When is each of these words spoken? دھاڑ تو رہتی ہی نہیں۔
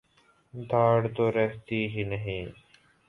دھاڑ 0.53 0.99
تو 1.15 1.31
رہتی 1.31 1.79
ہی 1.93 2.03
نہیں۔ 2.03 2.45